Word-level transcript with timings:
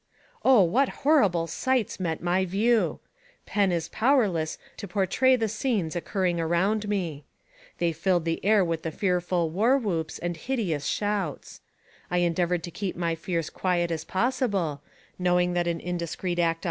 Oh, 0.43 0.63
what 0.63 0.89
horrible 1.05 1.45
sights 1.45 1.99
met 1.99 2.23
my 2.23 2.43
view! 2.43 2.99
Pen 3.45 3.71
is 3.71 3.87
powerless 3.89 4.57
to 4.77 4.87
portray 4.87 5.35
the 5.35 5.47
scenes 5.47 5.95
occurring 5.95 6.39
around 6.41 6.89
me. 6.89 7.23
They 7.77 7.93
filled 7.93 8.25
the 8.25 8.43
air 8.43 8.65
with 8.65 8.81
the 8.81 8.89
fearful 8.89 9.51
war 9.51 9.77
whoops 9.77 10.17
and 10.17 10.37
hideous 10.37 10.87
shouts. 10.87 11.61
I 12.09 12.17
endeavored 12.17 12.63
to 12.63 12.71
keep 12.71 12.95
my 12.95 13.13
fears 13.13 13.51
quiet 13.51 13.91
as 13.91 14.03
possible, 14.03 14.81
knowing 15.19 15.53
that 15.53 15.67
an 15.67 15.79
indiscreet 15.79 16.39
act. 16.39 16.59